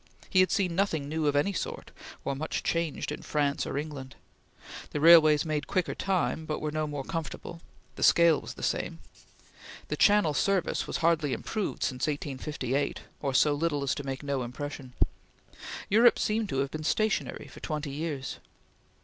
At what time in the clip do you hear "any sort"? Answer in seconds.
1.35-1.91